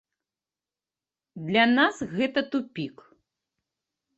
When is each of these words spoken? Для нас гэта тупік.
Для 1.49 1.65
нас 1.77 1.95
гэта 2.15 2.39
тупік. 2.57 2.95